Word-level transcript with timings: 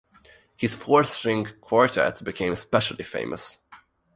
His 0.57 0.73
four 0.73 1.03
string 1.03 1.45
quartets 1.61 2.21
became 2.23 2.53
especially 2.53 3.03
famous. 3.03 3.59